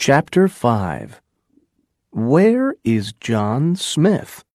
Chapter 0.00 0.48
5 0.48 1.20
Where 2.08 2.74
is 2.84 3.12
John 3.20 3.76
Smith? 3.76 4.46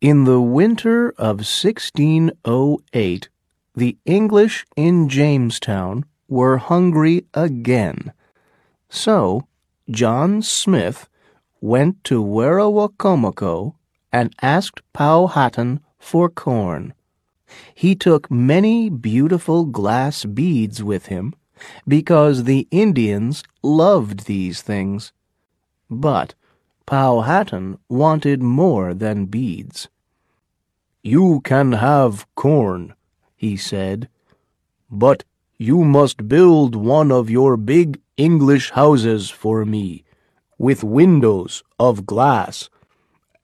In 0.00 0.24
the 0.24 0.40
winter 0.40 1.10
of 1.10 1.44
1608, 1.44 3.28
the 3.76 3.98
English 4.06 4.64
in 4.76 5.10
Jamestown 5.10 6.06
were 6.26 6.56
hungry 6.56 7.26
again. 7.34 8.14
So, 8.88 9.46
John 9.90 10.40
Smith 10.40 11.06
went 11.60 12.02
to 12.04 12.24
Werowocomoco 12.24 13.74
and 14.10 14.34
asked 14.40 14.80
Powhatan 14.94 15.80
for 15.98 16.30
corn. 16.30 16.94
He 17.74 17.94
took 17.94 18.30
many 18.30 18.88
beautiful 18.88 19.66
glass 19.66 20.24
beads 20.24 20.82
with 20.82 21.08
him 21.08 21.34
because 21.86 22.44
the 22.44 22.66
Indians 22.70 23.42
loved 23.62 24.26
these 24.26 24.62
things. 24.62 25.12
But 25.90 26.34
Powhatan 26.86 27.78
wanted 27.88 28.42
more 28.42 28.94
than 28.94 29.26
beads. 29.26 29.88
You 31.02 31.40
can 31.42 31.72
have 31.72 32.26
corn, 32.34 32.94
he 33.36 33.56
said, 33.56 34.08
but 34.90 35.24
you 35.58 35.84
must 35.84 36.28
build 36.28 36.74
one 36.74 37.12
of 37.12 37.30
your 37.30 37.56
big 37.56 38.00
English 38.16 38.70
houses 38.70 39.30
for 39.30 39.64
me, 39.64 40.04
with 40.56 40.82
windows 40.82 41.62
of 41.78 42.06
glass, 42.06 42.68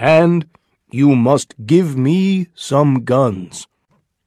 and 0.01 0.47
you 0.91 1.15
must 1.15 1.55
give 1.65 1.97
me 1.97 2.49
some 2.55 3.05
guns. 3.05 3.67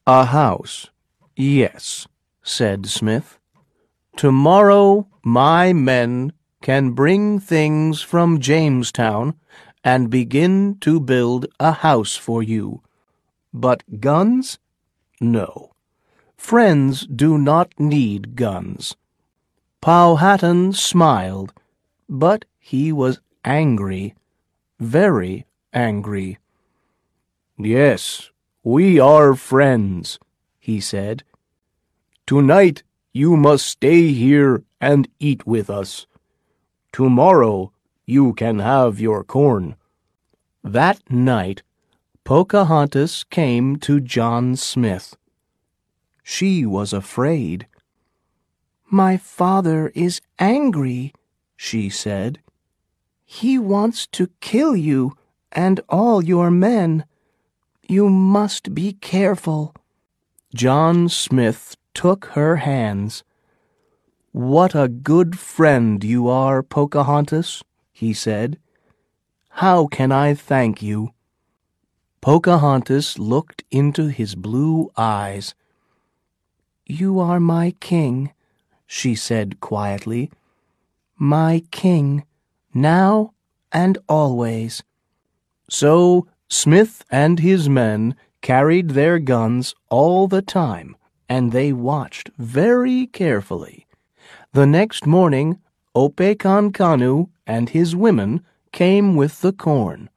A 0.05 0.25
house, 0.25 0.89
yes, 1.35 2.07
said 2.43 2.85
Smith. 2.85 3.39
Tomorrow 4.17 5.07
my 5.23 5.73
men 5.73 6.33
can 6.63 6.93
bring 6.93 7.39
things 7.39 8.01
from 8.01 8.39
Jamestown 8.39 9.35
and 9.83 10.09
begin 10.09 10.79
to 10.81 10.99
build 10.99 11.45
a 11.59 11.71
house 11.71 12.15
for 12.15 12.41
you. 12.41 12.81
But 13.53 13.83
guns? 14.01 14.57
No. 15.21 15.71
Friends 16.35 17.05
do 17.05 17.37
not 17.37 17.79
need 17.79 18.35
guns. 18.35 18.95
Powhatan 19.81 20.73
smiled, 20.73 21.53
but 22.09 22.45
he 22.59 22.91
was 22.91 23.19
angry, 23.45 24.15
very 24.79 25.45
angry. 25.73 26.39
Yes, 27.55 28.31
we 28.63 28.99
are 28.99 29.35
friends, 29.35 30.17
he 30.59 30.79
said. 30.79 31.23
Tonight 32.25 32.81
you 33.17 33.35
must 33.35 33.65
stay 33.65 34.13
here 34.13 34.63
and 34.79 35.07
eat 35.19 35.47
with 35.47 35.71
us. 35.71 36.05
Tomorrow 36.91 37.71
you 38.05 38.33
can 38.35 38.59
have 38.59 38.99
your 38.99 39.23
corn. 39.23 39.75
That 40.63 40.99
night, 41.09 41.63
Pocahontas 42.23 43.23
came 43.23 43.77
to 43.77 43.99
John 43.99 44.55
Smith. 44.55 45.17
She 46.21 46.63
was 46.63 46.93
afraid. 46.93 47.65
My 48.85 49.17
father 49.17 49.91
is 49.95 50.21
angry, 50.37 51.11
she 51.55 51.89
said. 51.89 52.39
He 53.25 53.57
wants 53.57 54.05
to 54.17 54.29
kill 54.41 54.75
you 54.75 55.17
and 55.51 55.81
all 55.89 56.23
your 56.23 56.51
men. 56.51 57.03
You 57.89 58.09
must 58.09 58.75
be 58.75 58.93
careful. 58.93 59.73
John 60.53 61.09
Smith 61.09 61.75
took 61.97 62.25
her 62.37 62.57
hands. 62.57 63.23
What 64.31 64.75
a 64.75 64.87
good 64.87 65.39
friend 65.39 66.03
you 66.03 66.27
are, 66.27 66.61
Pocahontas, 66.61 67.63
he 67.91 68.13
said. 68.13 68.59
How 69.65 69.87
can 69.87 70.11
I 70.11 70.35
thank 70.35 70.83
you? 70.83 71.09
Pocahontas 72.21 73.17
looked 73.17 73.63
into 73.71 74.09
his 74.09 74.35
blue 74.35 74.91
eyes. 74.95 75.55
You 76.85 77.19
are 77.19 77.39
my 77.39 77.73
king, 77.79 78.31
she 78.85 79.15
said 79.15 79.59
quietly. 79.59 80.29
My 81.17 81.63
king, 81.71 82.25
now 82.75 83.33
and 83.71 83.97
always. 84.07 84.83
So 85.67 86.27
Smith 86.47 87.03
and 87.09 87.39
his 87.39 87.67
men 87.67 88.15
carried 88.43 88.91
their 88.91 89.17
guns 89.17 89.73
all 89.89 90.27
the 90.27 90.43
time 90.43 90.95
and 91.29 91.51
they 91.51 91.73
watched 91.73 92.29
very 92.37 93.07
carefully. 93.07 93.85
The 94.53 94.65
next 94.65 95.05
morning, 95.05 95.59
Opekankanu 95.95 97.29
and 97.45 97.69
his 97.69 97.95
women 97.95 98.45
came 98.71 99.15
with 99.15 99.41
the 99.41 99.53
corn. 99.53 100.09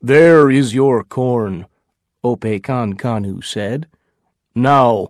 There 0.00 0.50
is 0.50 0.74
your 0.74 1.04
corn, 1.04 1.66
Opekankanu 2.24 3.44
said. 3.44 3.86
Now, 4.54 5.08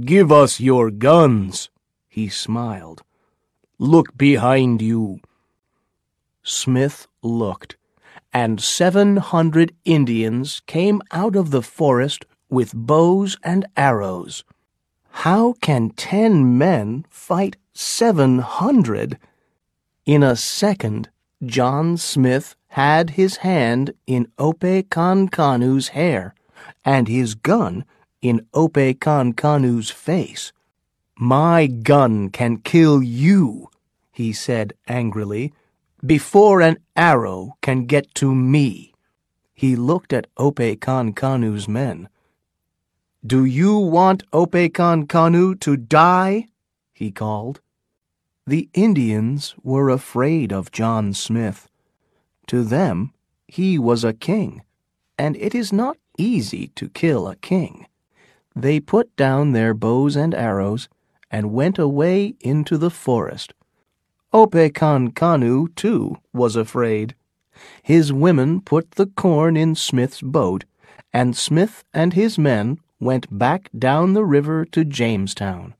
give 0.00 0.30
us 0.30 0.60
your 0.60 0.90
guns, 0.90 1.70
he 2.08 2.28
smiled. 2.28 3.02
Look 3.78 4.16
behind 4.16 4.80
you. 4.82 5.20
Smith 6.42 7.06
looked, 7.22 7.76
and 8.32 8.60
seven 8.60 9.16
hundred 9.16 9.74
Indians 9.84 10.62
came 10.66 11.02
out 11.10 11.36
of 11.36 11.50
the 11.50 11.62
forest 11.62 12.24
with 12.48 12.74
bows 12.74 13.36
and 13.42 13.66
arrows. 13.76 14.44
How 15.22 15.54
can 15.60 15.90
ten 15.90 16.58
men 16.58 17.04
fight 17.10 17.56
seven 17.74 18.38
hundred? 18.38 19.18
In 20.06 20.22
a 20.22 20.36
second, 20.36 21.08
John 21.44 21.96
Smith 21.96 22.54
had 22.68 23.10
his 23.10 23.38
hand 23.38 23.94
in 24.06 24.30
Opekankanu's 24.38 25.88
hair, 25.88 26.36
and 26.84 27.08
his 27.08 27.34
gun 27.34 27.84
in 28.22 28.46
Opekankanu's 28.54 29.90
face. 29.90 30.52
My 31.16 31.66
gun 31.66 32.28
can 32.30 32.58
kill 32.58 33.02
you, 33.02 33.70
he 34.12 34.32
said 34.32 34.72
angrily, 34.86 35.52
before 36.06 36.60
an 36.60 36.76
arrow 36.94 37.56
can 37.60 37.86
get 37.86 38.14
to 38.14 38.32
me. 38.32 38.94
He 39.52 39.74
looked 39.74 40.12
at 40.12 40.32
Opekankanu's 40.36 41.66
men. 41.66 42.08
Do 43.26 43.44
you 43.44 43.76
want 43.78 44.30
Opekankanu 44.30 45.58
to 45.60 45.76
die? 45.76 46.46
he 46.92 47.10
called. 47.10 47.60
The 48.46 48.68
Indians 48.74 49.54
were 49.62 49.90
afraid 49.90 50.52
of 50.52 50.70
John 50.70 51.12
Smith. 51.12 51.68
To 52.46 52.62
them, 52.62 53.12
he 53.48 53.78
was 53.78 54.04
a 54.04 54.12
king, 54.12 54.62
and 55.18 55.36
it 55.36 55.54
is 55.54 55.72
not 55.72 55.98
easy 56.16 56.68
to 56.76 56.88
kill 56.88 57.26
a 57.26 57.36
king. 57.36 57.86
They 58.54 58.80
put 58.80 59.14
down 59.16 59.52
their 59.52 59.74
bows 59.74 60.16
and 60.16 60.34
arrows 60.34 60.88
and 61.30 61.52
went 61.52 61.78
away 61.78 62.34
into 62.40 62.78
the 62.78 62.90
forest. 62.90 63.52
Opekankanu, 64.32 65.74
too, 65.74 66.16
was 66.32 66.56
afraid. 66.56 67.14
His 67.82 68.12
women 68.12 68.60
put 68.60 68.92
the 68.92 69.06
corn 69.06 69.56
in 69.56 69.74
Smith's 69.74 70.22
boat, 70.22 70.64
and 71.12 71.36
Smith 71.36 71.84
and 71.92 72.12
his 72.12 72.38
men 72.38 72.78
went 73.00 73.26
back 73.36 73.70
down 73.78 74.12
the 74.12 74.24
river 74.24 74.64
to 74.64 74.84
Jamestown. 74.84 75.74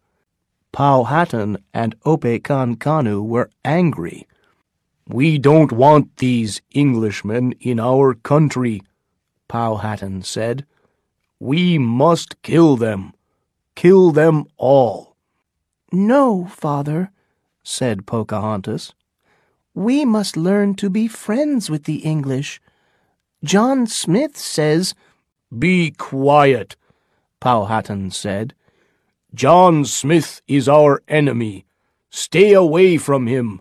Powhatan 0.73 1.59
and 1.73 1.99
Opekankanu 2.01 3.27
were 3.27 3.51
angry. 3.65 4.27
We 5.09 5.39
don't 5.39 5.73
want 5.73 6.19
these 6.19 6.61
Englishmen 6.75 7.53
in 7.61 7.81
our 7.81 8.15
country, 8.15 8.83
Powhatan 9.49 10.23
said. 10.23 10.67
We 11.41 11.79
must 11.79 12.43
kill 12.43 12.77
them. 12.77 13.15
Kill 13.75 14.11
them 14.11 14.45
all. 14.57 15.17
No, 15.91 16.47
father, 16.47 17.11
said 17.63 18.07
Pocahontas. 18.07 18.93
We 19.73 20.05
must 20.05 20.37
learn 20.37 20.75
to 20.75 20.91
be 20.91 21.09
friends 21.09 21.71
with 21.71 21.85
the 21.85 21.99
English. 21.99 22.61
John 23.45 23.87
Smith 23.87 24.37
says, 24.37 24.95
Be 25.57 25.93
quiet, 25.93 26.77
Powhatan 27.41 28.11
said. 28.11 28.55
John 29.35 29.85
Smith 29.85 30.43
is 30.49 30.69
our 30.69 31.03
enemy. 31.09 31.67
Stay 32.11 32.53
away 32.53 32.97
from 32.97 33.27
him. 33.27 33.61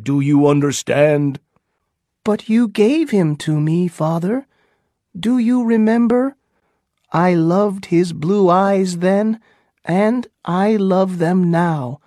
Do 0.00 0.20
you 0.20 0.46
understand? 0.46 1.40
But 2.24 2.48
you 2.48 2.68
gave 2.68 3.10
him 3.10 3.36
to 3.36 3.60
me, 3.60 3.88
father. 3.88 4.46
Do 5.18 5.38
you 5.38 5.64
remember? 5.64 6.36
I 7.12 7.34
loved 7.34 7.86
his 7.86 8.12
blue 8.12 8.48
eyes 8.48 8.98
then, 8.98 9.40
and 9.84 10.28
I 10.44 10.76
love 10.76 11.18
them 11.18 11.50
now. 11.50 12.00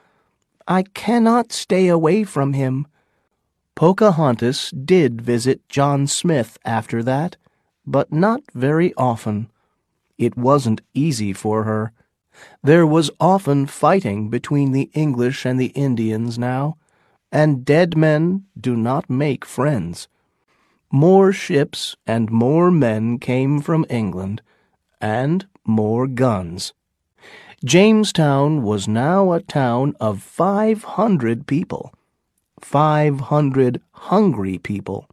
I 0.68 0.84
cannot 0.84 1.52
stay 1.52 1.88
away 1.90 2.24
from 2.24 2.54
him. 2.54 2.88
Pocahontas 3.76 4.72
did 4.72 5.22
visit 5.22 5.68
John 5.68 6.08
Smith 6.08 6.58
after 6.64 7.04
that, 7.04 7.36
but 7.86 8.14
not 8.14 8.42
very 8.54 8.94
often. 8.96 9.50
It 10.26 10.38
wasn't 10.38 10.82
easy 10.94 11.34
for 11.34 11.64
her. 11.64 11.92
There 12.64 12.88
was 12.88 13.12
often 13.20 13.68
fighting 13.68 14.30
between 14.30 14.72
the 14.72 14.90
English 14.94 15.46
and 15.46 15.60
the 15.60 15.74
Indians 15.76 16.40
now, 16.40 16.78
and 17.32 17.66
dead 17.66 17.98
men 17.98 18.46
do 18.60 18.76
not 18.76 19.10
make 19.10 19.46
friends. 19.46 20.08
More 20.92 21.32
ships 21.32 21.96
and 22.06 22.32
more 22.32 22.72
men 22.72 23.18
came 23.20 23.62
from 23.62 23.86
England, 23.90 24.42
and 25.02 25.48
more 25.66 26.08
guns. 26.08 26.74
Jamestown 27.66 28.62
was 28.62 28.88
now 28.88 29.32
a 29.32 29.42
town 29.42 29.96
of 30.00 30.22
500 30.22 31.48
people. 31.48 31.94
500 32.60 33.82
hungry 33.92 34.58
people. 34.58 35.08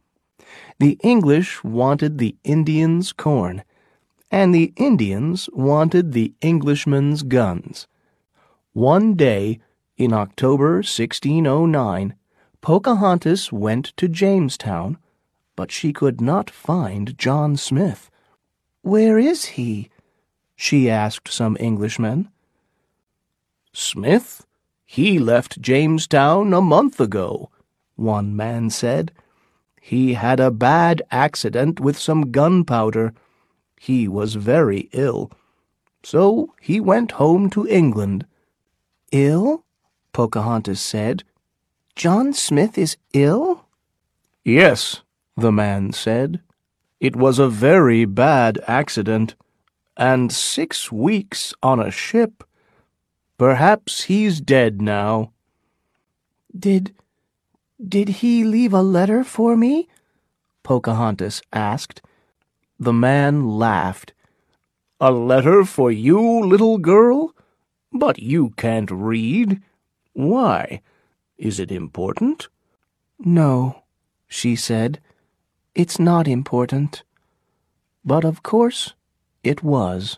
The 0.79 0.97
English 1.01 1.63
wanted 1.63 2.17
the 2.17 2.35
Indians' 2.43 3.13
corn, 3.13 3.63
and 4.31 4.55
the 4.55 4.73
Indians 4.77 5.49
wanted 5.51 6.13
the 6.13 6.33
Englishmen's 6.41 7.21
guns. 7.21 7.87
One 8.73 9.15
day, 9.15 9.59
in 9.97 10.13
October 10.13 10.75
1609, 10.75 12.15
Pocahontas 12.61 13.51
went 13.51 13.93
to 13.97 14.07
Jamestown, 14.07 14.97
but 15.55 15.71
she 15.71 15.91
could 15.91 16.21
not 16.21 16.49
find 16.49 17.17
John 17.17 17.57
Smith. 17.57 18.09
Where 18.81 19.19
is 19.19 19.45
he? 19.57 19.89
she 20.55 20.89
asked 20.89 21.27
some 21.31 21.57
Englishmen. 21.59 22.29
Smith? 23.73 24.45
He 24.85 25.19
left 25.19 25.61
Jamestown 25.61 26.53
a 26.53 26.61
month 26.61 26.99
ago, 26.99 27.49
one 27.95 28.35
man 28.35 28.69
said. 28.69 29.11
He 29.81 30.13
had 30.13 30.39
a 30.39 30.51
bad 30.51 31.01
accident 31.11 31.79
with 31.79 31.97
some 31.97 32.31
gunpowder. 32.31 33.13
He 33.83 34.07
was 34.07 34.35
very 34.35 34.89
ill. 34.91 35.31
So 36.03 36.53
he 36.61 36.79
went 36.79 37.13
home 37.13 37.49
to 37.49 37.67
England. 37.67 38.27
Ill? 39.11 39.63
Pocahontas 40.13 40.79
said. 40.79 41.23
John 41.95 42.31
Smith 42.31 42.77
is 42.77 42.97
ill? 43.13 43.65
Yes, 44.45 45.01
the 45.35 45.51
man 45.51 45.93
said. 45.93 46.41
It 46.99 47.15
was 47.15 47.39
a 47.39 47.49
very 47.49 48.05
bad 48.05 48.59
accident, 48.67 49.33
and 49.97 50.31
six 50.31 50.91
weeks 50.91 51.51
on 51.63 51.79
a 51.79 51.89
ship. 51.89 52.43
Perhaps 53.39 54.03
he's 54.03 54.39
dead 54.41 54.79
now. 54.79 55.31
Did. 56.55 56.93
did 57.83 58.09
he 58.21 58.43
leave 58.43 58.73
a 58.73 58.83
letter 58.83 59.23
for 59.23 59.57
me? 59.57 59.89
Pocahontas 60.61 61.41
asked. 61.51 62.03
The 62.81 62.93
man 62.93 63.47
laughed. 63.47 64.11
A 64.99 65.11
letter 65.11 65.63
for 65.63 65.91
you, 65.91 66.19
little 66.19 66.79
girl? 66.79 67.35
But 67.93 68.17
you 68.17 68.55
can't 68.57 68.89
read. 68.89 69.61
Why? 70.13 70.81
Is 71.37 71.59
it 71.59 71.71
important? 71.71 72.47
No, 73.19 73.83
she 74.27 74.55
said. 74.55 74.99
It's 75.75 75.99
not 75.99 76.27
important. 76.27 77.03
But 78.03 78.25
of 78.25 78.41
course 78.41 78.95
it 79.43 79.61
was. 79.61 80.17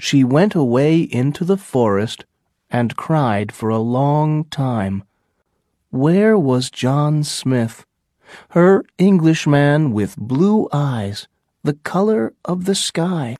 She 0.00 0.24
went 0.24 0.56
away 0.56 1.02
into 1.02 1.44
the 1.44 1.56
forest 1.56 2.24
and 2.68 2.96
cried 2.96 3.52
for 3.52 3.68
a 3.68 3.78
long 3.78 4.42
time. 4.46 5.04
Where 5.90 6.36
was 6.36 6.68
John 6.68 7.22
Smith, 7.22 7.86
her 8.50 8.84
Englishman 8.98 9.92
with 9.92 10.16
blue 10.16 10.68
eyes, 10.72 11.28
the 11.62 11.74
color 11.74 12.34
of 12.44 12.64
the 12.64 12.74
sky? 12.74 13.36